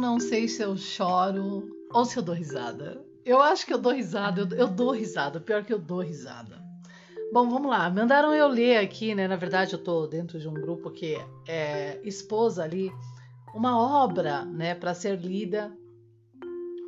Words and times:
não 0.00 0.18
sei 0.18 0.48
se 0.48 0.62
eu 0.62 0.76
choro 0.76 1.68
ou 1.92 2.04
se 2.06 2.16
eu 2.16 2.22
dou 2.22 2.34
risada. 2.34 3.04
Eu 3.24 3.40
acho 3.40 3.66
que 3.66 3.74
eu 3.74 3.78
dou 3.78 3.92
risada, 3.92 4.48
eu, 4.56 4.66
dou 4.66 4.92
risada, 4.92 5.38
pior 5.38 5.62
que 5.62 5.72
eu 5.72 5.78
dou 5.78 6.00
risada. 6.00 6.58
Bom, 7.32 7.48
vamos 7.50 7.70
lá. 7.70 7.88
Mandaram 7.90 8.34
eu 8.34 8.48
ler 8.48 8.78
aqui, 8.78 9.14
né? 9.14 9.28
Na 9.28 9.36
verdade, 9.36 9.74
eu 9.74 9.78
tô 9.78 10.06
dentro 10.06 10.40
de 10.40 10.48
um 10.48 10.54
grupo 10.54 10.90
que 10.90 11.16
é, 11.46 12.00
expôs 12.02 12.58
ali 12.58 12.90
uma 13.54 13.78
obra, 13.78 14.44
né, 14.44 14.74
para 14.74 14.94
ser 14.94 15.20
lida, 15.20 15.70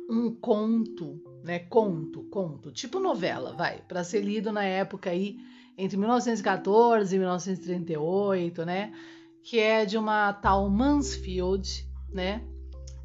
um 0.09 0.33
conto, 0.33 1.21
né? 1.43 1.59
Conto, 1.59 2.23
conto, 2.23 2.71
tipo 2.71 2.99
novela, 2.99 3.53
vai, 3.53 3.81
para 3.81 4.03
ser 4.03 4.21
lido 4.21 4.51
na 4.51 4.63
época 4.63 5.09
aí 5.09 5.37
entre 5.77 5.97
1914 5.97 7.15
e 7.15 7.19
1938, 7.19 8.65
né? 8.65 8.91
Que 9.43 9.59
é 9.59 9.85
de 9.85 9.97
uma 9.97 10.33
tal 10.33 10.69
Mansfield, 10.69 11.85
né? 12.11 12.41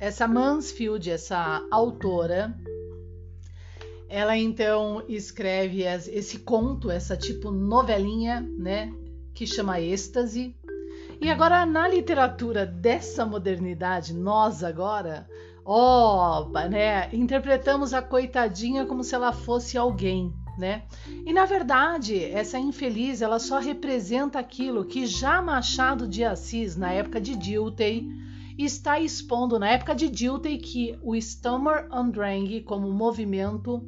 Essa 0.01 0.29
Mansfield, 0.29 1.11
essa 1.11 1.67
autora, 1.73 2.55
ela 4.09 4.37
então 4.37 5.03
escreve 5.09 5.83
esse 5.83 6.39
conto, 6.39 6.89
essa 6.89 7.17
tipo 7.17 7.51
novelinha, 7.51 8.41
né, 8.41 8.93
que 9.35 9.45
chama 9.45 9.81
Êxtase. 9.81 10.55
E 11.21 11.29
agora 11.29 11.67
na 11.67 11.89
literatura 11.89 12.65
dessa 12.65 13.27
modernidade, 13.27 14.15
nós 14.15 14.63
agora, 14.63 15.29
ó, 15.65 16.49
né, 16.71 17.13
interpretamos 17.13 17.93
a 17.93 18.01
coitadinha 18.01 18.87
como 18.87 19.03
se 19.03 19.17
ela 19.17 19.33
fosse 19.33 19.77
alguém, 19.77 20.33
né? 20.57 20.85
E 21.27 21.33
na 21.33 21.45
verdade, 21.45 22.25
essa 22.25 22.57
infeliz, 22.57 23.21
ela 23.21 23.41
só 23.41 23.59
representa 23.59 24.39
aquilo 24.39 24.85
que 24.85 25.07
já 25.07 25.43
Machado 25.43 26.07
de 26.07 26.23
Assis, 26.23 26.77
na 26.77 26.93
época 26.93 27.21
de 27.21 27.35
Dilthey, 27.35 28.09
está 28.65 28.99
expondo 28.99 29.59
na 29.59 29.69
época 29.69 29.95
de 29.95 30.09
Dilthey 30.09 30.59
que 30.59 30.99
o 31.03 31.15
Stammer 31.15 31.87
Andrang 31.91 32.63
como 32.63 32.91
movimento 32.91 33.83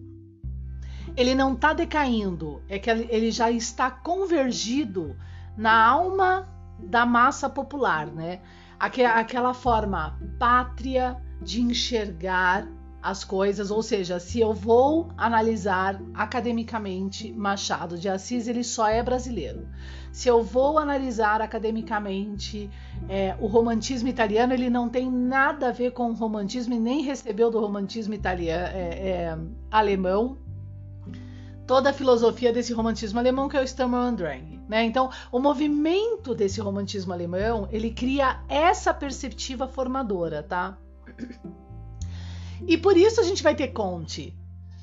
ele 1.16 1.34
não 1.34 1.54
está 1.54 1.72
decaindo, 1.72 2.62
é 2.68 2.78
que 2.78 2.88
ele 2.88 3.30
já 3.30 3.50
está 3.50 3.90
convergido 3.90 5.16
na 5.56 5.84
alma 5.84 6.48
da 6.78 7.04
massa 7.04 7.48
popular, 7.48 8.06
né? 8.06 8.40
Aquela 8.78 9.52
forma 9.52 10.18
pátria 10.38 11.16
de 11.42 11.60
enxergar 11.60 12.66
as 13.02 13.24
coisas, 13.24 13.70
ou 13.70 13.82
seja, 13.82 14.20
se 14.20 14.40
eu 14.40 14.52
vou 14.52 15.08
analisar 15.16 16.00
academicamente 16.12 17.32
Machado 17.32 17.98
de 17.98 18.08
Assis, 18.08 18.46
ele 18.46 18.62
só 18.62 18.88
é 18.88 19.02
brasileiro. 19.02 19.66
Se 20.12 20.28
eu 20.28 20.42
vou 20.42 20.78
analisar 20.78 21.40
academicamente 21.40 22.68
é, 23.08 23.34
o 23.40 23.46
romantismo 23.46 24.08
italiano, 24.08 24.52
ele 24.52 24.68
não 24.68 24.88
tem 24.88 25.10
nada 25.10 25.68
a 25.68 25.72
ver 25.72 25.92
com 25.92 26.10
o 26.10 26.14
romantismo 26.14 26.74
e 26.74 26.80
nem 26.80 27.02
recebeu 27.02 27.50
do 27.50 27.58
romantismo 27.58 28.12
italiano, 28.12 28.68
é, 28.74 29.08
é, 29.08 29.38
alemão 29.70 30.36
toda 31.70 31.90
a 31.90 31.92
filosofia 31.92 32.52
desse 32.52 32.72
romantismo 32.72 33.20
alemão 33.20 33.48
que 33.48 33.56
é 33.56 33.60
o 33.60 33.64
Sturm. 33.64 34.16
Né? 34.68 34.84
Então, 34.84 35.08
o 35.30 35.38
movimento 35.38 36.34
desse 36.34 36.60
romantismo 36.60 37.12
alemão 37.12 37.68
ele 37.70 37.92
cria 37.92 38.40
essa 38.48 38.92
perspectiva 38.92 39.68
formadora, 39.68 40.42
tá? 40.42 40.76
E 42.66 42.76
por 42.76 42.96
isso 42.96 43.20
a 43.20 43.24
gente 43.24 43.42
vai 43.42 43.54
ter 43.54 43.68
Conte, 43.68 44.34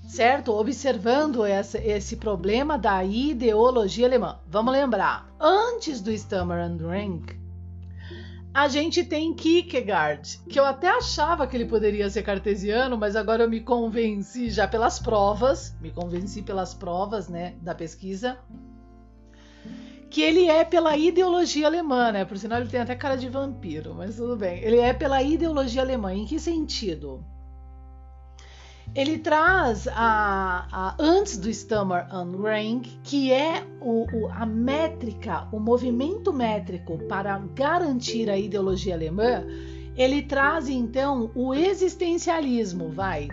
certo? 0.08 0.54
Observando 0.54 1.46
essa, 1.46 1.78
esse 1.78 2.16
problema 2.16 2.78
da 2.78 3.04
ideologia 3.04 4.08
alemã. 4.08 4.40
Vamos 4.48 4.74
lembrar, 4.74 5.30
antes 5.40 6.02
do 6.02 6.12
Sturm 6.12 6.52
und 6.52 6.78
Drang, 6.78 7.38
a 8.54 8.68
gente 8.68 9.04
tem 9.04 9.36
Kierkegaard, 9.36 10.40
que 10.50 10.60
eu 10.60 10.66
até 10.66 10.90
achava 10.90 11.46
que 11.46 11.56
ele 11.56 11.66
poderia 11.66 12.10
ser 12.10 12.24
cartesiano, 12.24 12.98
mas 12.98 13.16
agora 13.16 13.44
eu 13.44 13.50
me 13.50 13.60
convenci 13.60 14.50
já 14.50 14.68
pelas 14.68 14.98
provas, 14.98 15.76
me 15.80 15.92
convenci 15.92 16.42
pelas 16.42 16.74
provas, 16.74 17.30
né, 17.30 17.54
da 17.62 17.76
pesquisa, 17.76 18.40
que 20.10 20.22
ele 20.22 20.48
é 20.48 20.64
pela 20.64 20.98
ideologia 20.98 21.68
alemã, 21.68 22.12
né? 22.12 22.26
Por 22.26 22.38
sinal, 22.38 22.62
ele 22.62 22.70
tem 22.70 22.80
até 22.80 22.96
cara 22.96 23.16
de 23.16 23.30
vampiro, 23.30 23.94
mas 23.94 24.16
tudo 24.16 24.36
bem. 24.36 24.64
Ele 24.64 24.78
é 24.78 24.94
pela 24.94 25.22
ideologia 25.22 25.82
alemã. 25.82 26.14
Em 26.14 26.26
que 26.26 26.40
sentido? 26.40 27.24
Ele 28.96 29.20
traz 29.20 29.88
a, 29.90 30.68
a, 30.72 30.96
antes 31.00 31.38
do 31.38 31.50
Stammer 31.50 32.08
and 32.12 32.32
Rank, 32.42 32.88
que 33.04 33.32
é 33.32 33.64
o, 33.80 34.06
o, 34.12 34.28
a 34.30 34.46
métrica, 34.46 35.48
o 35.52 35.60
movimento 35.60 36.34
métrico 36.34 36.98
para 37.08 37.38
garantir 37.54 38.30
a 38.30 38.38
ideologia 38.38 38.96
alemã, 38.96 39.46
ele 39.96 40.24
traz 40.24 40.68
então 40.68 41.30
o 41.36 41.54
existencialismo, 41.54 42.90
vai, 42.90 43.28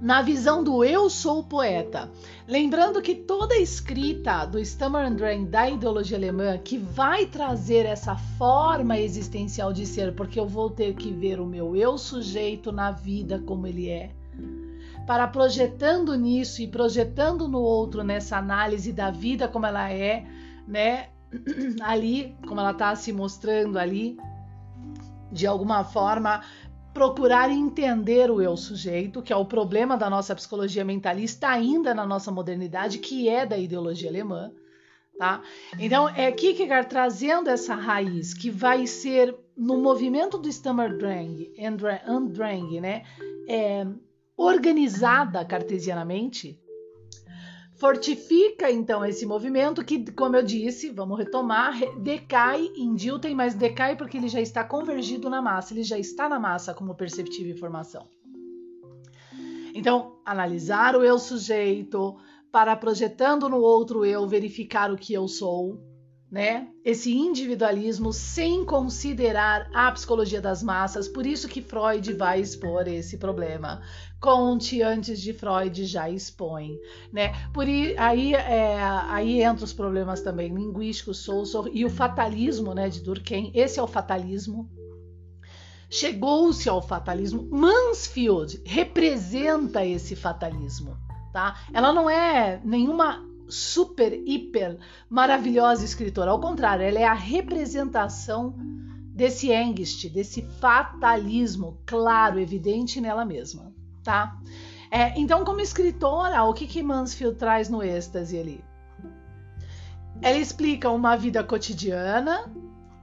na 0.00 0.22
visão 0.22 0.62
do 0.62 0.84
eu 0.84 1.08
sou 1.08 1.42
poeta. 1.42 2.10
Lembrando 2.46 3.02
que 3.02 3.14
toda 3.14 3.54
a 3.54 3.60
escrita 3.60 4.44
do 4.44 4.58
Stammer 4.60 5.06
and 5.06 5.16
Rank 5.16 5.48
da 5.48 5.68
ideologia 5.68 6.16
alemã 6.16 6.58
que 6.58 6.78
vai 6.78 7.26
trazer 7.26 7.86
essa 7.86 8.14
forma 8.14 8.98
existencial 8.98 9.72
de 9.72 9.86
ser, 9.86 10.14
porque 10.14 10.38
eu 10.38 10.46
vou 10.46 10.70
ter 10.70 10.94
que 10.94 11.10
ver 11.10 11.40
o 11.40 11.46
meu 11.46 11.74
eu 11.74 11.98
sujeito 11.98 12.70
na 12.70 12.90
vida 12.90 13.42
como 13.44 13.66
ele 13.66 13.88
é 13.88 14.10
para 15.06 15.26
projetando 15.28 16.14
nisso 16.16 16.60
e 16.60 16.66
projetando 16.66 17.46
no 17.46 17.60
outro 17.60 18.02
nessa 18.02 18.36
análise 18.36 18.92
da 18.92 19.10
vida 19.10 19.46
como 19.46 19.64
ela 19.64 19.90
é, 19.90 20.26
né? 20.66 21.08
Ali, 21.82 22.36
como 22.46 22.60
ela 22.60 22.72
está 22.72 22.94
se 22.96 23.12
mostrando 23.12 23.78
ali, 23.78 24.16
de 25.30 25.46
alguma 25.46 25.84
forma 25.84 26.42
procurar 26.92 27.50
entender 27.50 28.30
o 28.30 28.40
eu 28.40 28.56
sujeito, 28.56 29.20
que 29.20 29.32
é 29.32 29.36
o 29.36 29.44
problema 29.44 29.98
da 29.98 30.08
nossa 30.08 30.34
psicologia 30.34 30.82
mentalista 30.84 31.48
ainda 31.48 31.94
na 31.94 32.06
nossa 32.06 32.32
modernidade, 32.32 32.98
que 32.98 33.28
é 33.28 33.44
da 33.44 33.58
ideologia 33.58 34.08
alemã, 34.08 34.50
tá? 35.18 35.42
Então 35.78 36.08
é 36.08 36.32
Kierkegaard 36.32 36.88
trazendo 36.88 37.50
essa 37.50 37.74
raiz 37.74 38.32
que 38.32 38.50
vai 38.50 38.86
ser 38.86 39.36
no 39.54 39.76
movimento 39.76 40.38
do 40.38 40.48
Stammer 40.48 40.96
Drang, 40.96 41.52
Andrang, 42.06 42.80
né? 42.80 43.02
É, 43.46 43.86
organizada 44.36 45.44
cartesianamente, 45.44 46.60
fortifica 47.76 48.70
então 48.70 49.04
esse 49.04 49.24
movimento 49.24 49.84
que, 49.84 50.10
como 50.12 50.36
eu 50.36 50.42
disse, 50.42 50.90
vamos 50.90 51.18
retomar, 51.18 51.74
decai 52.00 52.70
em 52.76 52.94
Dilthey, 52.94 53.34
mas 53.34 53.54
decai 53.54 53.96
porque 53.96 54.16
ele 54.16 54.28
já 54.28 54.40
está 54.40 54.64
convergido 54.64 55.30
na 55.30 55.40
massa, 55.40 55.72
ele 55.72 55.82
já 55.82 55.98
está 55.98 56.28
na 56.28 56.38
massa 56.38 56.74
como 56.74 56.94
perceptiva 56.94 57.50
informação. 57.50 58.08
Então, 59.74 60.16
analisar 60.24 60.96
o 60.96 61.04
eu 61.04 61.18
sujeito 61.18 62.16
para 62.50 62.74
projetando 62.74 63.48
no 63.48 63.58
outro 63.58 64.06
eu 64.06 64.26
verificar 64.26 64.90
o 64.90 64.96
que 64.96 65.12
eu 65.12 65.28
sou, 65.28 65.78
né? 66.30 66.68
Esse 66.84 67.14
individualismo 67.14 68.12
sem 68.12 68.64
considerar 68.64 69.70
a 69.72 69.90
psicologia 69.92 70.40
das 70.40 70.62
massas, 70.62 71.06
por 71.06 71.24
isso 71.24 71.48
que 71.48 71.62
Freud 71.62 72.12
vai 72.14 72.40
expor 72.40 72.88
esse 72.88 73.16
problema. 73.16 73.80
Conte 74.20 74.82
antes 74.82 75.20
de 75.20 75.32
Freud 75.32 75.84
já 75.84 76.10
expõe, 76.10 76.76
né? 77.12 77.32
Por 77.52 77.66
aí, 77.66 78.34
é, 78.34 78.78
aí 79.08 79.40
entra 79.40 79.64
os 79.64 79.72
problemas 79.72 80.20
também 80.20 80.52
linguísticos, 80.52 81.18
social 81.18 81.68
e 81.72 81.84
o 81.84 81.90
fatalismo, 81.90 82.74
né, 82.74 82.88
de 82.88 83.02
Durkheim. 83.02 83.52
Esse 83.54 83.78
é 83.78 83.82
o 83.82 83.86
fatalismo. 83.86 84.68
Chegou-se 85.88 86.68
ao 86.68 86.82
fatalismo. 86.82 87.48
Mansfield 87.48 88.60
representa 88.66 89.86
esse 89.86 90.16
fatalismo, 90.16 90.96
tá? 91.32 91.60
Ela 91.72 91.92
não 91.92 92.10
é 92.10 92.60
nenhuma 92.64 93.25
super, 93.48 94.12
hiper 94.26 94.78
maravilhosa 95.08 95.84
escritora. 95.84 96.30
Ao 96.30 96.40
contrário, 96.40 96.84
ela 96.84 96.98
é 96.98 97.04
a 97.04 97.14
representação 97.14 98.54
desse 99.14 99.52
angst, 99.52 100.08
desse 100.10 100.42
fatalismo 100.60 101.78
claro, 101.86 102.38
evidente 102.38 103.00
nela 103.00 103.24
mesma, 103.24 103.72
tá? 104.04 104.38
É, 104.90 105.18
então, 105.18 105.44
como 105.44 105.60
escritora, 105.60 106.44
o 106.44 106.52
que, 106.52 106.66
que 106.66 106.82
Mansfield 106.82 107.38
traz 107.38 107.68
no 107.68 107.82
êxtase 107.82 108.38
ali? 108.38 108.64
Ela 110.20 110.38
explica 110.38 110.90
uma 110.90 111.16
vida 111.16 111.42
cotidiana 111.42 112.50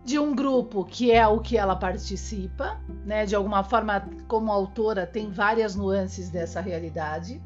de 0.03 0.19
um 0.19 0.35
grupo 0.35 0.83
que 0.83 1.11
é 1.11 1.25
o 1.27 1.39
que 1.39 1.57
ela 1.57 1.75
participa, 1.75 2.79
né? 3.05 3.25
De 3.25 3.35
alguma 3.35 3.63
forma, 3.63 4.07
como 4.27 4.51
autora, 4.51 5.07
tem 5.07 5.29
várias 5.29 5.75
nuances 5.75 6.29
dessa 6.29 6.59
realidade 6.61 7.41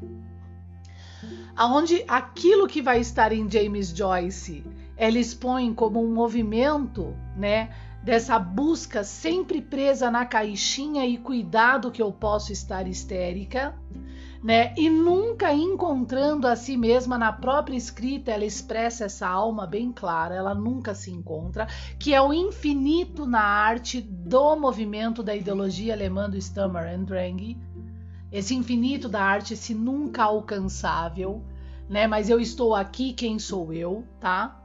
aonde 1.56 2.04
aquilo 2.06 2.66
que 2.66 2.82
vai 2.82 3.00
estar 3.00 3.32
em 3.32 3.50
James 3.50 3.88
Joyce 3.88 4.64
ela 4.98 5.18
expõe 5.18 5.72
como 5.72 6.04
um 6.04 6.12
movimento, 6.12 7.14
né, 7.36 7.70
dessa 8.02 8.36
busca 8.36 9.04
sempre 9.04 9.62
presa 9.62 10.10
na 10.10 10.26
caixinha 10.26 11.06
e 11.06 11.16
cuidado 11.16 11.92
que 11.92 12.02
eu 12.02 12.10
posso 12.10 12.52
estar 12.52 12.86
histérica, 12.86 13.76
né? 14.42 14.72
E 14.76 14.88
nunca 14.88 15.52
encontrando 15.52 16.46
a 16.46 16.54
si 16.54 16.76
mesma 16.76 17.18
na 17.18 17.32
própria 17.32 17.76
escrita, 17.76 18.30
ela 18.30 18.44
expressa 18.44 19.04
essa 19.04 19.26
alma 19.28 19.66
bem 19.66 19.92
clara, 19.92 20.34
ela 20.34 20.54
nunca 20.54 20.94
se 20.94 21.10
encontra, 21.10 21.66
que 21.98 22.14
é 22.14 22.20
o 22.20 22.32
infinito 22.32 23.26
na 23.26 23.42
arte 23.42 24.00
do 24.00 24.56
movimento 24.56 25.22
da 25.22 25.34
ideologia 25.34 25.92
alemã 25.92 26.30
do 26.30 26.36
Stammer 26.36 26.88
and 26.94 27.02
Drang. 27.02 27.58
Esse 28.30 28.54
infinito 28.54 29.08
da 29.08 29.22
arte, 29.22 29.54
esse 29.54 29.74
nunca 29.74 30.24
alcançável, 30.24 31.42
né? 31.88 32.06
Mas 32.06 32.28
eu 32.28 32.38
estou 32.38 32.74
aqui, 32.74 33.12
quem 33.12 33.38
sou 33.38 33.72
eu, 33.72 34.04
tá? 34.20 34.60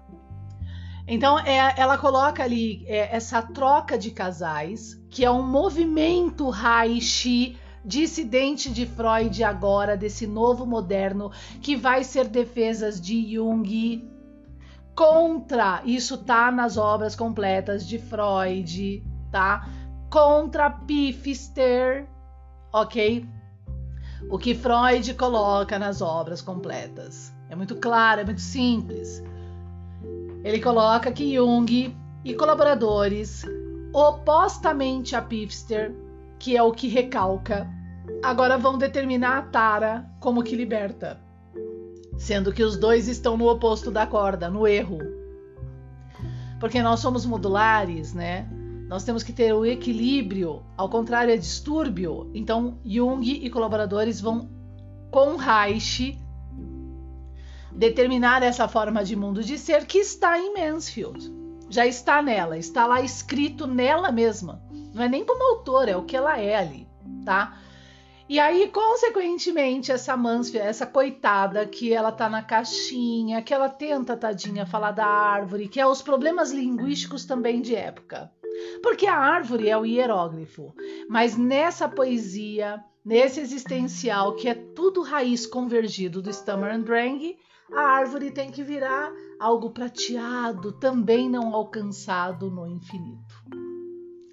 Então 1.07 1.37
é, 1.39 1.73
ela 1.77 1.97
coloca 1.97 2.43
ali 2.43 2.85
é, 2.87 3.15
essa 3.15 3.41
troca 3.41 3.97
de 3.97 4.11
casais, 4.11 5.01
que 5.09 5.23
é 5.23 5.31
um 5.31 5.45
movimento 5.45 6.49
Reich 6.49 7.57
dissidente 7.85 8.69
de 8.69 8.85
Freud 8.85 9.43
agora, 9.43 9.97
desse 9.97 10.25
novo 10.25 10.65
moderno, 10.65 11.31
que 11.61 11.75
vai 11.75 12.03
ser 12.03 12.27
defesas 12.27 12.99
de 12.99 13.35
Jung 13.35 14.09
contra, 14.95 15.81
isso 15.85 16.17
tá 16.19 16.51
nas 16.51 16.77
obras 16.77 17.15
completas 17.15 17.87
de 17.87 17.97
Freud, 17.97 19.03
tá? 19.31 19.67
Contra 20.09 20.69
Pfister, 20.69 22.07
ok? 22.71 23.27
O 24.29 24.37
que 24.37 24.55
Freud 24.55 25.13
coloca 25.13 25.77
nas 25.77 26.01
obras 26.01 26.41
completas. 26.41 27.33
É 27.49 27.55
muito 27.55 27.75
claro, 27.75 28.21
é 28.21 28.25
muito 28.25 28.41
simples. 28.41 29.23
Ele 30.43 30.59
coloca 30.59 31.11
que 31.11 31.35
Jung 31.35 31.95
e 32.25 32.33
colaboradores, 32.33 33.45
opostamente 33.93 35.15
a 35.15 35.21
Pfister, 35.21 35.93
que 36.39 36.57
é 36.57 36.63
o 36.63 36.71
que 36.71 36.87
recalca, 36.87 37.69
agora 38.23 38.57
vão 38.57 38.77
determinar 38.77 39.37
a 39.37 39.41
tara 39.43 40.09
como 40.19 40.43
que 40.43 40.55
liberta, 40.55 41.21
sendo 42.17 42.51
que 42.51 42.63
os 42.63 42.75
dois 42.75 43.07
estão 43.07 43.37
no 43.37 43.47
oposto 43.47 43.91
da 43.91 44.05
corda, 44.05 44.49
no 44.49 44.67
erro. 44.67 44.99
Porque 46.59 46.81
nós 46.81 46.99
somos 46.99 47.25
modulares, 47.25 48.13
né? 48.13 48.47
Nós 48.93 49.03
temos 49.03 49.23
que 49.23 49.33
ter 49.33 49.51
o 49.51 49.65
equilíbrio, 49.65 50.61
ao 50.77 50.87
contrário 50.87 51.33
é 51.33 51.35
distúrbio. 51.35 52.29
Então, 52.31 52.77
Jung 52.85 53.27
e 53.27 53.49
colaboradores 53.49 54.21
vão 54.21 54.47
com 55.09 55.35
Reich 55.35 56.15
determinar 57.71 58.43
essa 58.43 58.67
forma 58.67 59.03
de 59.03 59.15
mundo 59.15 59.43
de 59.43 59.57
ser 59.57 59.87
que 59.87 59.97
está 59.97 60.37
em 60.37 60.53
Mansfield. 60.53 61.33
Já 61.71 61.87
está 61.87 62.21
nela, 62.21 62.55
está 62.55 62.85
lá 62.85 63.01
escrito 63.01 63.65
nela 63.65 64.11
mesma. 64.11 64.61
Não 64.93 65.01
é 65.01 65.09
nem 65.09 65.25
como 65.25 65.41
autora, 65.41 65.89
é 65.89 65.97
o 65.97 66.03
que 66.03 66.15
ela 66.15 66.39
é 66.39 66.55
ali, 66.55 66.87
tá? 67.25 67.57
E 68.29 68.39
aí, 68.39 68.67
consequentemente, 68.67 69.91
essa 69.91 70.15
Mansfield, 70.15 70.67
essa 70.67 70.85
coitada 70.85 71.65
que 71.65 71.91
ela 71.91 72.11
tá 72.11 72.29
na 72.29 72.43
caixinha, 72.43 73.41
que 73.41 73.55
ela 73.55 73.69
tenta, 73.69 74.15
tadinha, 74.15 74.67
falar 74.67 74.91
da 74.91 75.07
árvore, 75.07 75.67
que 75.67 75.79
é 75.79 75.87
os 75.87 76.03
problemas 76.03 76.51
linguísticos 76.51 77.25
também 77.25 77.59
de 77.59 77.75
época. 77.75 78.31
Porque 78.81 79.07
a 79.07 79.17
árvore 79.17 79.69
é 79.69 79.77
o 79.77 79.85
hieróglifo, 79.85 80.73
mas 81.09 81.37
nessa 81.37 81.87
poesia, 81.87 82.83
nesse 83.03 83.39
existencial, 83.39 84.35
que 84.35 84.47
é 84.47 84.53
tudo 84.53 85.01
raiz 85.01 85.45
convergido 85.45 86.21
do 86.21 86.29
Stammer 86.29 86.73
and 86.73 86.81
Drang, 86.81 87.37
a 87.71 87.81
árvore 87.81 88.31
tem 88.31 88.51
que 88.51 88.63
virar 88.63 89.11
algo 89.39 89.71
prateado, 89.71 90.71
também 90.73 91.29
não 91.29 91.53
alcançado 91.53 92.49
no 92.51 92.67
infinito. 92.67 93.35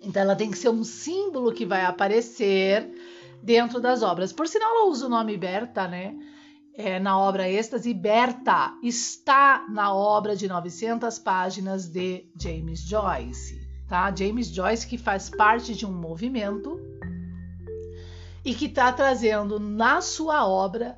Então 0.03 0.23
ela 0.23 0.37
tem 0.37 0.51
que 0.51 0.59
ser 0.59 0.71
um 0.71 0.85
símbolo 0.85 1.53
que 1.53 1.67
vai 1.67 1.85
aparecer 1.85 2.91
dentro 3.43 3.81
das 3.81 4.03
obras. 4.03 4.33
Por 4.33 4.47
sinal, 4.49 4.71
ela 4.71 4.89
usa 4.89 5.07
o 5.07 5.11
nome 5.11 5.37
Berta, 5.37 5.87
né? 5.87 6.17
É, 6.75 6.99
na 6.99 7.19
obra 7.19 7.49
Êxtase, 7.49 7.93
Berta 7.93 8.75
está 8.83 9.67
na 9.69 9.93
obra 9.93 10.35
de 10.37 10.49
900 10.49 11.19
páginas 11.19 11.89
de 11.89 12.27
James 12.41 12.81
Joyce, 12.81 13.61
tá? 13.91 14.15
James 14.17 14.47
Joyce 14.47 14.87
que 14.87 14.97
faz 14.97 15.29
parte 15.29 15.75
de 15.75 15.85
um 15.85 15.93
movimento 15.93 16.81
e 18.45 18.55
que 18.55 18.67
está 18.67 18.93
trazendo 18.93 19.59
na 19.59 20.01
sua 20.01 20.47
obra 20.47 20.97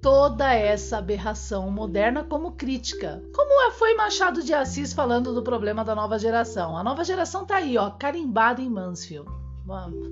toda 0.00 0.54
essa 0.54 0.98
aberração 0.98 1.70
moderna 1.72 2.22
como 2.22 2.52
crítica. 2.52 3.20
Como 3.34 3.62
é, 3.66 3.72
foi 3.72 3.94
Machado 3.94 4.44
de 4.44 4.54
Assis 4.54 4.92
falando 4.92 5.34
do 5.34 5.42
problema 5.42 5.84
da 5.84 5.94
nova 5.94 6.18
geração. 6.20 6.76
A 6.76 6.84
nova 6.84 7.02
geração 7.02 7.44
tá 7.44 7.56
aí, 7.56 7.76
ó, 7.76 7.90
carimbada 7.90 8.62
em 8.62 8.70
Mansfield. 8.70 9.28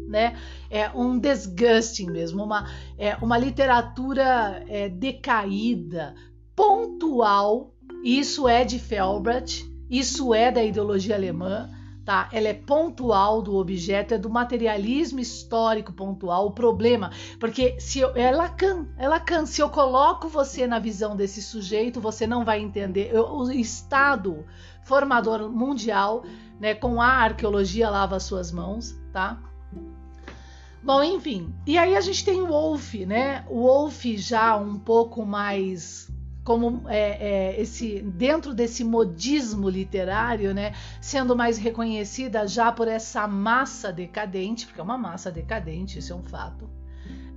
Né? 0.08 0.36
É 0.70 0.90
um 0.90 1.18
disgusting 1.18 2.10
mesmo, 2.10 2.42
uma, 2.44 2.68
é, 2.98 3.16
uma 3.16 3.38
literatura 3.38 4.62
é, 4.68 4.88
decaída, 4.88 6.14
pontual. 6.54 7.72
Isso 8.04 8.46
é 8.46 8.64
de 8.64 8.78
Felbert, 8.78 9.64
isso 9.88 10.34
é 10.34 10.50
da 10.50 10.62
ideologia 10.62 11.14
alemã 11.14 11.77
tá? 12.08 12.26
Ela 12.32 12.48
é 12.48 12.54
pontual 12.54 13.42
do 13.42 13.54
objeto, 13.56 14.14
é 14.14 14.18
do 14.18 14.30
materialismo 14.30 15.20
histórico 15.20 15.92
pontual. 15.92 16.46
O 16.46 16.52
problema, 16.52 17.10
porque 17.38 17.78
se 17.78 18.00
eu, 18.00 18.16
é 18.16 18.30
Lacan, 18.30 18.86
é 18.96 19.06
Lacan. 19.06 19.44
Se 19.44 19.60
eu 19.60 19.68
coloco 19.68 20.26
você 20.26 20.66
na 20.66 20.78
visão 20.78 21.14
desse 21.14 21.42
sujeito, 21.42 22.00
você 22.00 22.26
não 22.26 22.46
vai 22.46 22.62
entender. 22.62 23.10
Eu, 23.12 23.30
o 23.30 23.52
Estado 23.52 24.46
formador 24.84 25.50
mundial, 25.50 26.24
né, 26.58 26.74
com 26.74 26.98
a 26.98 27.08
arqueologia 27.08 27.90
lava 27.90 28.18
suas 28.18 28.50
mãos, 28.50 28.98
tá? 29.12 29.38
Bom, 30.82 31.02
enfim. 31.02 31.54
E 31.66 31.76
aí 31.76 31.94
a 31.94 32.00
gente 32.00 32.24
tem 32.24 32.40
o 32.40 32.46
Wolf, 32.46 32.94
né? 33.06 33.44
O 33.50 33.64
Wolf 33.64 34.06
já 34.16 34.56
um 34.56 34.78
pouco 34.78 35.26
mais 35.26 36.10
como 36.48 36.88
é, 36.88 37.56
é, 37.56 37.60
esse 37.60 38.00
dentro 38.00 38.54
desse 38.54 38.82
modismo 38.82 39.68
literário, 39.68 40.54
né, 40.54 40.72
sendo 40.98 41.36
mais 41.36 41.58
reconhecida 41.58 42.48
já 42.48 42.72
por 42.72 42.88
essa 42.88 43.28
massa 43.28 43.92
decadente, 43.92 44.64
porque 44.64 44.80
é 44.80 44.82
uma 44.82 44.96
massa 44.96 45.30
decadente, 45.30 45.98
isso 45.98 46.10
é 46.10 46.16
um 46.16 46.22
fato. 46.22 46.66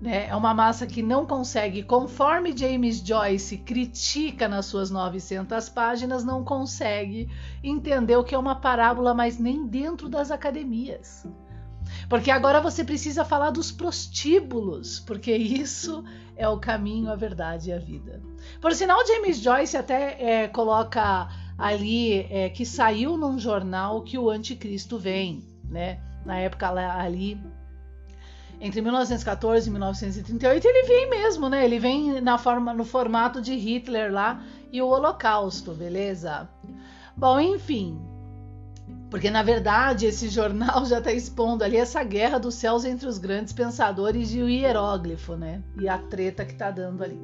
Né? 0.02 0.30
É 0.30 0.36
uma 0.36 0.54
massa 0.54 0.88
que 0.88 1.04
não 1.04 1.26
consegue, 1.26 1.84
conforme 1.84 2.56
James 2.56 3.06
Joyce 3.06 3.58
critica 3.58 4.48
nas 4.48 4.68
suas 4.68 4.90
900 4.90 5.68
páginas, 5.68 6.24
não 6.24 6.46
consegue 6.46 7.30
entender 7.62 8.16
o 8.16 8.24
que 8.24 8.34
é 8.34 8.38
uma 8.38 8.56
parábola, 8.56 9.14
mas 9.14 9.38
nem 9.38 9.68
dentro 9.68 10.08
das 10.08 10.32
academias. 10.32 11.28
Porque 12.12 12.30
agora 12.30 12.60
você 12.60 12.84
precisa 12.84 13.24
falar 13.24 13.52
dos 13.52 13.72
prostíbulos, 13.72 15.00
porque 15.00 15.34
isso 15.34 16.04
é 16.36 16.46
o 16.46 16.60
caminho, 16.60 17.10
a 17.10 17.16
verdade 17.16 17.70
e 17.70 17.74
a 17.74 17.80
vida. 17.80 18.22
Por 18.60 18.74
sinal, 18.74 19.08
James 19.08 19.40
Joyce 19.40 19.78
até 19.78 20.18
é, 20.22 20.48
coloca 20.50 21.30
ali 21.58 22.28
é, 22.30 22.50
que 22.50 22.66
saiu 22.66 23.16
num 23.16 23.40
jornal 23.40 24.02
que 24.02 24.18
o 24.18 24.30
anticristo 24.30 25.00
vem, 25.00 25.42
né? 25.70 26.02
Na 26.26 26.38
época 26.38 26.68
ali 26.68 27.42
entre 28.60 28.82
1914 28.82 29.70
e 29.70 29.72
1938 29.72 30.68
ele 30.68 30.88
vem 30.88 31.10
mesmo, 31.10 31.48
né? 31.48 31.64
Ele 31.64 31.80
vem 31.80 32.20
na 32.20 32.38
forma, 32.38 32.74
no 32.74 32.84
formato 32.84 33.42
de 33.42 33.56
Hitler 33.56 34.12
lá 34.12 34.44
e 34.70 34.82
o 34.82 34.88
Holocausto, 34.88 35.72
beleza? 35.72 36.50
Bom, 37.16 37.40
enfim, 37.40 38.11
porque, 39.12 39.30
na 39.30 39.44
verdade, 39.44 40.06
esse 40.06 40.30
jornal 40.30 40.86
já 40.88 41.00
está 41.00 41.12
expondo 41.12 41.66
ali 41.66 41.76
essa 41.76 42.02
guerra 42.02 42.40
dos 42.40 42.56
céus 42.56 42.86
entre 42.86 43.06
os 43.06 43.18
grandes 43.18 43.52
pensadores 43.52 44.34
e 44.34 44.42
o 44.42 44.48
hieróglifo, 44.48 45.36
né? 45.36 45.62
E 45.78 45.90
a 45.90 45.98
treta 45.98 46.46
que 46.46 46.54
está 46.54 46.72
dando 46.72 47.04
ali. 47.04 47.20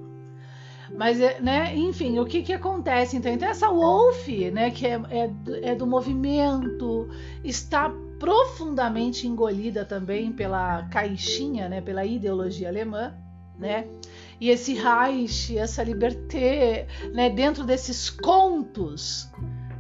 Mas, 0.93 1.19
é, 1.19 1.39
né, 1.39 1.75
enfim, 1.75 2.19
o 2.19 2.25
que, 2.25 2.43
que 2.43 2.51
acontece 2.51 3.15
então? 3.15 3.31
Então, 3.31 3.47
essa 3.47 3.69
Wolf, 3.69 4.27
né, 4.53 4.69
que 4.69 4.85
é, 4.85 5.01
é, 5.09 5.31
é 5.71 5.75
do 5.75 5.87
movimento, 5.87 7.07
está 7.43 7.89
profundamente 8.19 9.25
engolida 9.25 9.85
também 9.85 10.31
pela 10.31 10.83
caixinha, 10.89 11.69
né, 11.69 11.79
pela 11.79 12.05
ideologia 12.05 12.67
alemã, 12.67 13.13
né? 13.57 13.87
E 14.39 14.49
esse 14.49 14.73
Reich, 14.73 15.57
essa 15.57 15.83
Liberté, 15.83 16.87
né, 17.13 17.29
dentro 17.29 17.63
desses 17.63 18.09
contos 18.09 19.31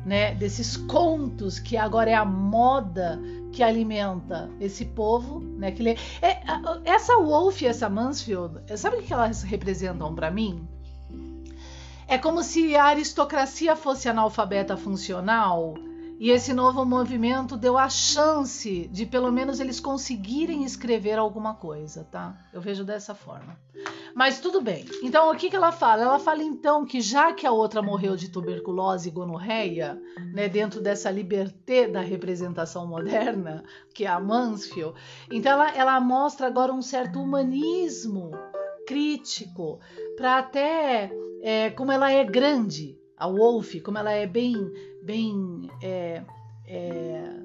né, 0.07 0.33
desses 0.33 0.77
contos 0.77 1.59
que 1.59 1.75
agora 1.75 2.09
é 2.09 2.13
a 2.13 2.23
moda 2.23 3.19
que 3.51 3.61
alimenta 3.61 4.49
esse 4.57 4.85
povo, 4.85 5.41
né? 5.41 5.69
Que 5.71 5.83
lê. 5.83 5.97
É, 6.21 6.39
essa 6.85 7.17
Wolf 7.17 7.61
e 7.61 7.67
essa 7.67 7.89
Mansfield, 7.89 8.61
sabe 8.77 8.97
o 8.97 9.03
que 9.03 9.13
elas 9.13 9.43
representam 9.43 10.15
para 10.15 10.31
mim? 10.31 10.65
É 12.07 12.17
como 12.17 12.41
se 12.41 12.73
a 12.73 12.85
aristocracia 12.85 13.75
fosse 13.75 14.07
analfabeta 14.07 14.77
funcional 14.77 15.73
e 16.17 16.31
esse 16.31 16.53
novo 16.53 16.85
movimento 16.85 17.57
deu 17.57 17.77
a 17.77 17.89
chance 17.89 18.87
de 18.87 19.05
pelo 19.05 19.29
menos 19.29 19.59
eles 19.59 19.77
conseguirem 19.77 20.63
escrever 20.63 21.19
alguma 21.19 21.53
coisa, 21.53 22.07
tá? 22.09 22.33
Eu 22.53 22.61
vejo 22.61 22.85
dessa 22.85 23.13
forma. 23.13 23.57
Mas 24.17 24.39
tudo 24.39 24.59
bem. 24.59 24.83
Então 25.03 25.31
o 25.31 25.35
que, 25.35 25.47
que 25.47 25.55
ela 25.55 25.71
fala? 25.71 26.01
Ela 26.01 26.17
fala 26.17 26.41
então 26.41 26.83
que 26.83 26.99
já 26.99 27.31
que 27.31 27.45
a 27.45 27.51
outra 27.51 27.83
morreu 27.83 28.15
de 28.15 28.31
tuberculose 28.31 29.09
e 29.09 29.11
gonorreia, 29.11 30.01
né, 30.33 30.49
dentro 30.49 30.81
dessa 30.81 31.11
liberté 31.11 31.87
da 31.87 32.01
representação 32.01 32.87
moderna, 32.87 33.63
que 33.93 34.05
é 34.05 34.07
a 34.07 34.19
Mansfield, 34.19 34.99
então 35.31 35.51
ela, 35.51 35.69
ela 35.75 35.99
mostra 35.99 36.47
agora 36.47 36.73
um 36.73 36.81
certo 36.81 37.19
humanismo 37.21 38.31
crítico, 38.87 39.79
para 40.15 40.39
até 40.39 41.11
é, 41.43 41.69
como 41.69 41.91
ela 41.91 42.11
é 42.11 42.23
grande, 42.23 42.97
a 43.15 43.27
Wolf, 43.27 43.75
como 43.83 43.99
ela 43.99 44.11
é 44.11 44.25
bem, 44.25 44.55
bem 45.03 45.69
é, 45.79 46.23
é, 46.65 47.39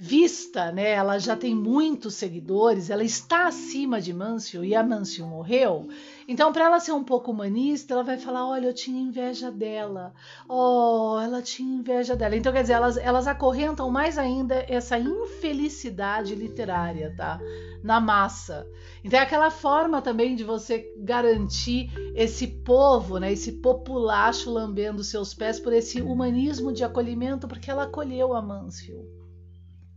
vista, 0.00 0.70
né? 0.70 0.90
Ela 0.90 1.18
já 1.18 1.34
tem 1.36 1.56
muitos 1.56 2.14
seguidores, 2.14 2.88
ela 2.88 3.02
está 3.02 3.48
acima 3.48 4.00
de 4.00 4.14
Mansfield 4.14 4.68
e 4.68 4.74
a 4.76 4.82
Mansfield 4.82 5.28
morreu. 5.28 5.88
Então, 6.28 6.52
para 6.52 6.66
ela 6.66 6.78
ser 6.78 6.92
um 6.92 7.02
pouco 7.02 7.32
humanista, 7.32 7.94
ela 7.94 8.04
vai 8.04 8.16
falar: 8.16 8.48
olha, 8.48 8.66
eu 8.66 8.74
tinha 8.74 9.00
inveja 9.00 9.50
dela. 9.50 10.14
Oh, 10.48 11.18
ela 11.20 11.42
tinha 11.42 11.80
inveja 11.80 12.14
dela. 12.14 12.36
Então, 12.36 12.52
quer 12.52 12.62
dizer, 12.62 12.74
elas, 12.74 12.96
elas 12.96 13.26
acorrentam 13.26 13.90
mais 13.90 14.16
ainda 14.16 14.64
essa 14.68 14.96
infelicidade 14.96 16.32
literária, 16.36 17.12
tá? 17.16 17.40
Na 17.82 18.00
massa. 18.00 18.68
Então, 19.02 19.18
é 19.18 19.22
aquela 19.24 19.50
forma 19.50 20.00
também 20.00 20.36
de 20.36 20.44
você 20.44 20.94
garantir 20.98 21.90
esse 22.14 22.46
povo, 22.46 23.18
né? 23.18 23.32
Esse 23.32 23.52
populacho 23.52 24.48
lambendo 24.48 25.02
seus 25.02 25.34
pés 25.34 25.58
por 25.58 25.72
esse 25.72 26.00
humanismo 26.00 26.72
de 26.72 26.84
acolhimento, 26.84 27.48
porque 27.48 27.68
ela 27.68 27.84
acolheu 27.84 28.32
a 28.32 28.40
Mansfield 28.40 29.18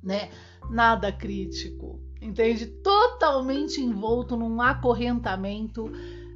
né? 0.03 0.29
Nada 0.70 1.12
crítico, 1.12 2.00
entende? 2.22 2.65
Totalmente 2.65 3.81
envolto 3.81 4.36
num 4.36 4.62
acorrentamento. 4.62 5.91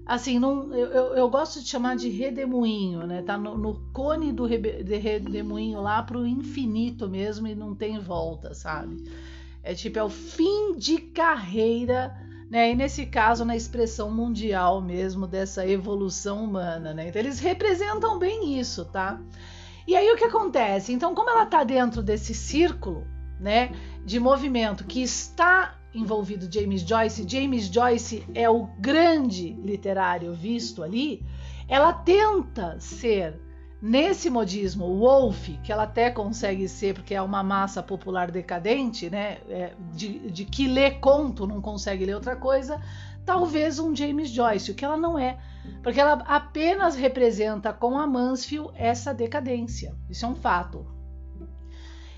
Assim, 0.05 0.37
num, 0.37 0.73
eu, 0.73 1.15
eu, 1.15 1.29
gosto 1.29 1.59
de 1.61 1.67
chamar 1.67 1.95
de 1.95 2.09
redemoinho, 2.09 3.07
né? 3.07 3.23
Tá 3.23 3.37
no, 3.37 3.57
no 3.57 3.81
cone 3.91 4.31
do 4.31 4.45
rebe, 4.45 4.83
de 4.83 4.97
redemoinho 4.97 5.81
lá 5.81 6.03
pro 6.03 6.27
infinito 6.27 7.09
mesmo 7.09 7.47
e 7.47 7.55
não 7.55 7.73
tem 7.73 7.99
volta, 7.99 8.53
sabe? 8.53 9.03
É 9.63 9.73
tipo, 9.73 9.97
é 9.97 10.03
o 10.03 10.09
fim 10.09 10.75
de 10.77 10.99
carreira, 10.99 12.15
né? 12.51 12.71
E 12.71 12.75
nesse 12.75 13.07
caso, 13.07 13.43
na 13.43 13.55
expressão 13.55 14.11
mundial 14.11 14.79
mesmo 14.79 15.25
dessa 15.25 15.67
evolução 15.67 16.43
humana, 16.43 16.93
né? 16.93 17.07
Então, 17.07 17.19
eles 17.19 17.39
representam 17.39 18.19
bem 18.19 18.59
isso, 18.59 18.85
tá? 18.85 19.19
E 19.87 19.95
aí 19.95 20.11
o 20.11 20.15
que 20.15 20.25
acontece? 20.25 20.93
Então, 20.93 21.15
como 21.15 21.31
ela 21.31 21.47
tá 21.47 21.63
dentro 21.63 22.03
desse 22.03 22.33
círculo, 22.35 23.07
né, 23.39 23.71
de 24.05 24.19
movimento 24.19 24.85
que 24.85 25.01
está 25.01 25.75
envolvido 25.93 26.51
James 26.51 26.81
Joyce, 26.81 27.25
James 27.27 27.65
Joyce 27.65 28.25
é 28.33 28.49
o 28.49 28.67
grande 28.79 29.53
literário 29.63 30.33
visto 30.33 30.83
ali, 30.83 31.25
ela 31.67 31.93
tenta 31.93 32.79
ser 32.79 33.39
nesse 33.81 34.29
modismo 34.29 34.97
Wolf, 34.99 35.49
que 35.63 35.71
ela 35.71 35.83
até 35.83 36.09
consegue 36.09 36.67
ser 36.67 36.95
porque 36.95 37.13
é 37.13 37.21
uma 37.21 37.43
massa 37.43 37.83
popular 37.83 38.31
decadente, 38.31 39.09
né, 39.09 39.37
é, 39.47 39.73
de, 39.93 40.31
de 40.31 40.45
que 40.45 40.67
lê 40.67 40.91
conto 40.91 41.45
não 41.45 41.61
consegue 41.61 42.05
ler 42.05 42.15
outra 42.15 42.35
coisa, 42.35 42.81
talvez 43.25 43.79
um 43.79 43.95
James 43.95 44.29
Joyce, 44.29 44.71
o 44.71 44.75
que 44.75 44.85
ela 44.85 44.97
não 44.97 45.17
é, 45.17 45.37
porque 45.81 45.99
ela 45.99 46.23
apenas 46.27 46.95
representa 46.95 47.73
com 47.73 47.97
a 47.97 48.05
Mansfield 48.05 48.71
essa 48.75 49.13
decadência. 49.13 49.95
Isso 50.09 50.25
é 50.25 50.29
um 50.29 50.35
fato. 50.35 50.94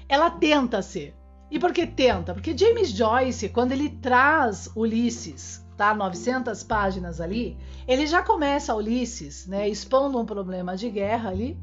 Ela 0.07 0.29
tenta 0.29 0.81
ser. 0.81 1.15
E 1.49 1.57
por 1.59 1.71
que 1.71 1.87
tenta? 1.87 2.33
Porque 2.33 2.57
James 2.57 2.89
Joyce, 2.89 3.49
quando 3.49 3.71
ele 3.71 3.89
traz 3.89 4.69
Ulisses, 4.75 5.65
tá? 5.77 5.93
900 5.93 6.63
páginas 6.63 7.21
ali, 7.21 7.55
ele 7.87 8.05
já 8.07 8.21
começa 8.21 8.75
Ulisses, 8.75 9.47
né, 9.47 9.69
expondo 9.69 10.19
um 10.19 10.25
problema 10.25 10.75
de 10.75 10.89
guerra 10.89 11.29
ali, 11.29 11.57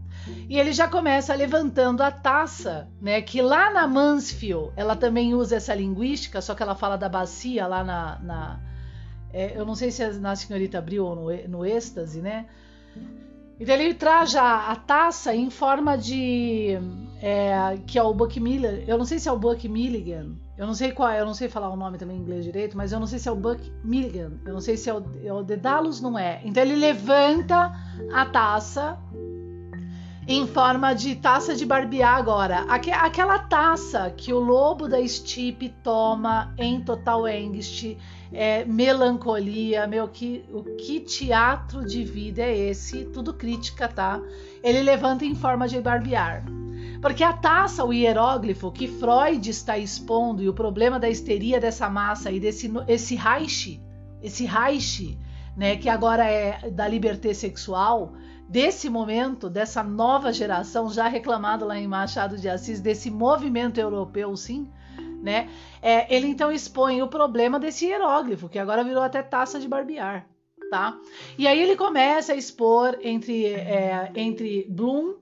e 0.49 0.59
ele 0.59 0.73
já 0.73 0.89
começa 0.89 1.35
levantando 1.35 2.01
a 2.03 2.11
taça, 2.11 2.89
né, 3.01 3.21
que 3.21 3.43
lá 3.43 3.73
na 3.73 3.87
Mansfield, 3.87 4.73
ela 4.77 4.95
também 4.95 5.35
usa 5.35 5.57
essa 5.57 5.75
linguística, 5.75 6.41
só 6.41 6.55
que 6.55 6.63
ela 6.63 6.75
fala 6.75 6.97
da 6.97 7.09
bacia 7.09 7.67
lá 7.67 7.83
na, 7.83 8.19
na 8.21 8.61
é, 9.33 9.59
eu 9.59 9.67
não 9.67 9.75
sei 9.75 9.91
se 9.91 10.01
é 10.01 10.13
na 10.13 10.37
Senhorita 10.37 10.79
Abril 10.79 11.05
ou 11.05 11.17
no, 11.17 11.49
no 11.49 11.67
êxtase, 11.67 12.23
né, 12.23 12.47
então 13.59 13.75
ele 13.75 13.95
traz 13.95 14.35
a, 14.35 14.71
a 14.71 14.77
taça 14.77 15.35
em 15.35 15.51
forma 15.51 15.97
de. 15.97 16.79
É, 17.21 17.79
que 17.87 17.99
é 17.99 18.03
o 18.03 18.13
Buck 18.13 18.39
Miller. 18.39 18.85
Eu 18.87 18.99
não 18.99 19.05
sei 19.05 19.19
se 19.19 19.29
é 19.29 19.33
o 19.33 19.39
Buck 19.39 19.69
Milligan. 19.69 20.37
Eu 20.57 20.67
não 20.67 20.75
sei 20.75 20.93
qual 20.93 21.09
é, 21.09 21.21
eu 21.21 21.27
não 21.27 21.35
sei 21.35 21.49
falar 21.49 21.71
o 21.71 21.77
nome 21.77 21.99
também 21.99 22.17
em 22.17 22.21
inglês 22.21 22.45
direito, 22.45 22.77
mas 22.77 22.93
eu 22.93 23.01
não 23.01 23.07
sei 23.07 23.19
se 23.19 23.29
é 23.29 23.33
o 23.33 23.37
Buck 23.37 23.73
Milligan. 23.83 24.33
Eu 24.45 24.53
não 24.53 24.61
sei 24.61 24.77
se 24.77 24.89
é 24.89 24.95
o, 24.95 25.05
é 25.25 25.33
o 25.33 25.43
Dedalus, 25.43 26.01
não 26.01 26.19
é. 26.19 26.41
Então 26.45 26.63
ele 26.63 26.77
levanta 26.77 27.73
a 28.13 28.27
taça 28.27 28.99
em 30.27 30.47
forma 30.47 30.95
de 30.95 31.15
taça 31.17 31.55
de 31.55 31.67
barbear 31.67 32.17
agora. 32.17 32.61
Aqu 32.69 32.91
aquela 32.91 33.39
taça 33.39 34.11
que 34.17 34.33
o 34.33 34.39
lobo 34.39 34.89
da 34.89 35.07
Stipe 35.07 35.69
toma 35.83 36.55
em 36.59 36.81
Total 36.81 37.27
Angst, 37.27 37.97
é, 38.33 38.65
melancolia, 38.65 39.87
meu, 39.87 40.09
que, 40.09 40.45
o 40.53 40.63
que 40.77 41.01
teatro 41.01 41.85
de 41.85 42.05
vida 42.05 42.43
é 42.43 42.71
esse? 42.71 43.05
Tudo 43.07 43.35
crítica, 43.35 43.87
tá? 43.87 44.21
Ele 44.63 44.83
levanta 44.83 45.25
em 45.25 45.35
forma 45.35 45.69
de 45.69 45.81
barbear. 45.81 46.45
Porque 47.01 47.23
a 47.23 47.33
taça, 47.33 47.85
o 47.85 47.93
hieróglifo 47.93 48.73
que 48.73 48.89
Freud 48.89 49.49
está 49.49 49.77
expondo 49.77 50.43
e 50.43 50.49
o 50.49 50.55
problema 50.55 50.99
da 50.99 51.09
histeria 51.09 51.61
dessa 51.61 51.89
massa 51.89 52.31
e 52.31 52.41
desse 52.41 52.73
esse 52.89 53.15
Reich, 53.15 53.81
esse 54.23 54.47
Reich, 54.47 55.19
né, 55.57 55.77
que 55.77 55.89
agora 55.89 56.25
é 56.25 56.71
da 56.71 56.89
liberté 56.89 57.35
sexual, 57.35 58.15
desse 58.49 58.89
momento, 58.89 59.49
dessa 59.49 59.83
nova 59.83 60.33
geração, 60.33 60.91
já 60.91 61.09
reclamado 61.09 61.65
lá 61.65 61.79
em 61.79 61.89
Machado 61.89 62.37
de 62.37 62.49
Assis, 62.49 62.81
desse 62.81 63.11
movimento 63.11 63.79
europeu, 63.79 64.37
sim, 64.37 64.69
né? 65.23 65.49
É, 65.81 66.15
ele 66.15 66.27
então 66.29 66.53
expõe 66.53 67.03
o 67.03 67.09
problema 67.09 67.59
desse 67.59 67.87
hieróglifo, 67.87 68.49
que 68.49 68.59
agora 68.59 68.85
virou 68.85 69.03
até 69.03 69.23
taça 69.23 69.59
de 69.59 69.67
barbear, 69.67 70.27
tá? 70.71 70.99
E 71.39 71.47
aí 71.47 71.61
ele 71.61 71.77
começa 71.77 72.33
a 72.33 72.37
expor 72.37 72.99
entre, 73.03 73.47
é, 73.47 74.13
entre 74.15 74.67
Bloom 74.69 75.15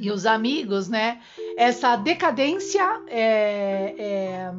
e 0.00 0.10
os 0.10 0.26
amigos, 0.26 0.88
né? 0.88 1.20
Essa 1.56 1.96
decadência 1.96 2.84
é, 3.08 3.94
é 3.98 4.52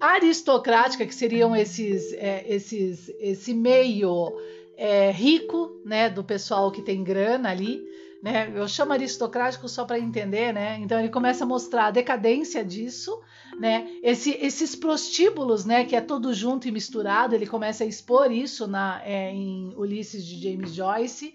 aristocrática 0.00 1.06
que 1.06 1.14
seriam 1.14 1.54
esses, 1.54 2.12
é, 2.14 2.44
esses, 2.48 3.08
esse 3.20 3.54
meio 3.54 4.32
é, 4.76 5.10
rico, 5.10 5.80
né, 5.84 6.08
do 6.08 6.24
pessoal 6.24 6.70
que 6.70 6.82
tem 6.82 7.02
grana 7.02 7.50
ali, 7.50 7.82
né? 8.22 8.52
Eu 8.54 8.68
chamo 8.68 8.92
aristocrático 8.92 9.68
só 9.68 9.84
para 9.84 9.98
entender, 9.98 10.52
né? 10.54 10.78
Então 10.80 11.00
ele 11.00 11.08
começa 11.08 11.42
a 11.42 11.46
mostrar 11.46 11.86
a 11.86 11.90
decadência 11.90 12.64
disso, 12.64 13.20
né? 13.58 13.88
Esse, 14.00 14.30
esses 14.40 14.76
prostíbulos, 14.76 15.64
né? 15.64 15.84
Que 15.84 15.96
é 15.96 16.00
todo 16.00 16.32
junto 16.32 16.68
e 16.68 16.70
misturado. 16.70 17.34
Ele 17.34 17.48
começa 17.48 17.82
a 17.82 17.86
expor 17.86 18.30
isso 18.30 18.68
na, 18.68 19.02
é, 19.04 19.32
em 19.32 19.74
Ulisses 19.76 20.24
de 20.24 20.40
James 20.40 20.72
Joyce. 20.72 21.34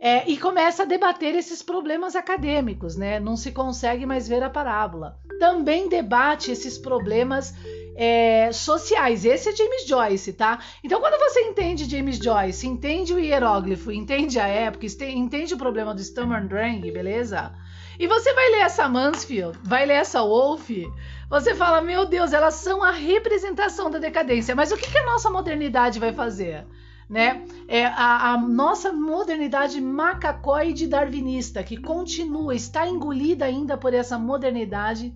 É, 0.00 0.28
e 0.28 0.36
começa 0.36 0.82
a 0.82 0.86
debater 0.86 1.34
esses 1.36 1.62
problemas 1.62 2.16
acadêmicos, 2.16 2.96
né? 2.96 3.20
Não 3.20 3.36
se 3.36 3.52
consegue 3.52 4.04
mais 4.04 4.26
ver 4.28 4.42
a 4.42 4.50
parábola. 4.50 5.20
Também 5.38 5.88
debate 5.88 6.50
esses 6.50 6.76
problemas 6.76 7.54
é, 8.00 8.52
sociais. 8.52 9.24
Esse 9.24 9.48
é 9.48 9.56
James 9.56 9.84
Joyce, 9.84 10.32
tá? 10.32 10.60
Então, 10.84 11.00
quando 11.00 11.18
você 11.18 11.40
entende 11.40 11.90
James 11.90 12.18
Joyce, 12.18 12.64
entende 12.64 13.12
o 13.12 13.18
hieróglifo, 13.18 13.90
entende 13.90 14.38
a 14.38 14.46
época, 14.46 14.86
entende 14.86 15.52
o 15.52 15.58
problema 15.58 15.92
do 15.92 16.00
Drang, 16.48 16.92
beleza? 16.92 17.52
E 17.98 18.06
você 18.06 18.32
vai 18.32 18.50
ler 18.50 18.60
essa 18.60 18.88
Mansfield, 18.88 19.58
vai 19.64 19.84
ler 19.84 19.94
essa 19.94 20.22
Wolf, 20.22 20.70
você 21.28 21.56
fala, 21.56 21.80
meu 21.80 22.06
Deus, 22.06 22.32
elas 22.32 22.54
são 22.54 22.84
a 22.84 22.92
representação 22.92 23.90
da 23.90 23.98
decadência. 23.98 24.54
Mas 24.54 24.70
o 24.70 24.76
que, 24.76 24.88
que 24.88 24.98
a 24.98 25.04
nossa 25.04 25.28
modernidade 25.28 25.98
vai 25.98 26.12
fazer? 26.12 26.64
Né? 27.10 27.44
É 27.66 27.84
a, 27.84 28.32
a, 28.32 28.38
nossa 28.38 28.92
modernidade 28.92 29.80
macacoide 29.80 30.86
darwinista, 30.86 31.64
que 31.64 31.76
continua, 31.76 32.54
está 32.54 32.86
engolida 32.86 33.46
ainda 33.46 33.76
por 33.76 33.92
essa 33.92 34.16
modernidade 34.16 35.12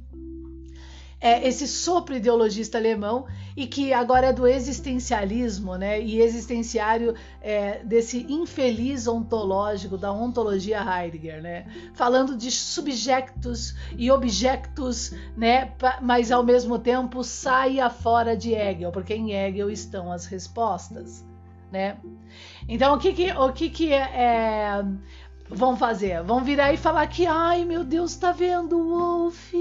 é, 1.22 1.46
esse 1.46 1.68
sopro 1.68 2.16
ideologista 2.16 2.78
alemão 2.78 3.26
e 3.56 3.64
que 3.64 3.92
agora 3.92 4.26
é 4.26 4.32
do 4.32 4.44
existencialismo, 4.44 5.76
né? 5.76 6.02
E 6.02 6.20
existenciário 6.20 7.14
é, 7.40 7.78
desse 7.84 8.26
infeliz 8.28 9.06
ontológico 9.06 9.96
da 9.96 10.12
ontologia 10.12 10.82
Heidegger, 10.82 11.40
né? 11.40 11.66
Falando 11.94 12.36
de 12.36 12.50
subjectos 12.50 13.76
e 13.96 14.10
objetos, 14.10 15.14
né? 15.36 15.72
Mas 16.00 16.32
ao 16.32 16.42
mesmo 16.42 16.76
tempo 16.76 17.22
saia 17.22 17.88
fora 17.88 18.36
de 18.36 18.52
Hegel, 18.52 18.90
porque 18.90 19.14
em 19.14 19.32
Hegel 19.32 19.70
estão 19.70 20.10
as 20.10 20.26
respostas, 20.26 21.24
né? 21.70 21.98
Então 22.68 22.96
o 22.96 22.98
que 22.98 23.12
que 23.12 23.30
o 23.30 23.52
que 23.52 23.70
que 23.70 23.92
é, 23.92 24.00
é 24.00 24.84
vão 25.54 25.76
fazer? 25.76 26.22
Vão 26.22 26.42
virar 26.42 26.72
e 26.72 26.76
falar 26.76 27.06
que, 27.06 27.26
ai 27.26 27.64
meu 27.64 27.84
Deus, 27.84 28.16
tá 28.16 28.32
vendo 28.32 28.78
o 28.78 28.88
Wolf? 28.88 29.52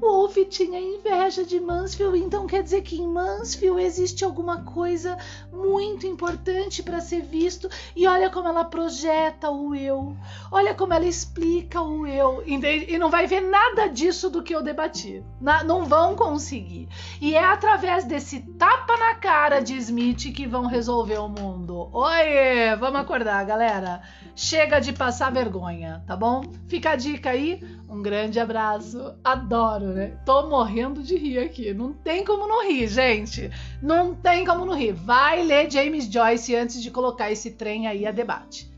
O 0.00 0.06
Wolf 0.06 0.36
tinha 0.48 0.80
inveja 0.80 1.44
de 1.44 1.58
Mansfield, 1.60 2.18
então 2.18 2.46
quer 2.46 2.62
dizer 2.62 2.82
que 2.82 3.00
em 3.00 3.06
Mansfield 3.06 3.82
existe 3.82 4.24
alguma 4.24 4.62
coisa 4.62 5.16
muito 5.52 6.06
importante 6.06 6.82
para 6.82 7.00
ser 7.00 7.22
visto. 7.22 7.68
E 7.94 8.06
olha 8.06 8.30
como 8.30 8.48
ela 8.48 8.64
projeta 8.64 9.50
o 9.50 9.74
eu, 9.74 10.16
olha 10.50 10.74
como 10.74 10.92
ela 10.94 11.06
explica 11.06 11.80
o 11.80 12.06
eu? 12.06 12.42
E 12.46 12.98
não 12.98 13.10
vai 13.10 13.26
ver 13.26 13.40
nada 13.40 13.88
disso 13.88 14.30
do 14.30 14.42
que 14.42 14.54
eu 14.54 14.62
debati. 14.62 15.24
Não 15.40 15.84
vão 15.84 16.14
conseguir. 16.14 16.88
E 17.20 17.34
é 17.34 17.44
através 17.44 18.04
desse 18.04 18.40
tapa 18.40 18.96
na 18.96 19.14
cara 19.14 19.60
de 19.60 19.76
Smith 19.76 20.32
que 20.34 20.46
vão 20.46 20.66
resolver 20.66 21.18
o 21.18 21.28
mundo. 21.28 21.88
Oi, 21.92 22.76
vamos 22.78 23.00
acordar, 23.00 23.44
galera. 23.44 24.02
Chega 24.34 24.80
de 24.80 24.92
passar 25.22 25.30
vergonha, 25.30 26.02
tá 26.04 26.16
bom? 26.16 26.42
Fica 26.66 26.90
a 26.90 26.96
dica 26.96 27.30
aí. 27.30 27.62
Um 27.88 28.02
grande 28.02 28.40
abraço. 28.40 29.14
Adoro, 29.22 29.86
né? 29.86 30.18
Tô 30.26 30.48
morrendo 30.48 31.00
de 31.00 31.16
rir 31.16 31.38
aqui. 31.38 31.72
Não 31.72 31.92
tem 31.92 32.24
como 32.24 32.48
não 32.48 32.66
rir, 32.66 32.88
gente. 32.88 33.48
Não 33.80 34.14
tem 34.14 34.44
como 34.44 34.64
não 34.64 34.74
rir. 34.74 34.92
Vai 34.92 35.44
ler 35.44 35.70
James 35.70 36.06
Joyce 36.12 36.56
antes 36.56 36.82
de 36.82 36.90
colocar 36.90 37.30
esse 37.30 37.52
trem 37.52 37.86
aí 37.86 38.04
a 38.04 38.10
debate. 38.10 38.71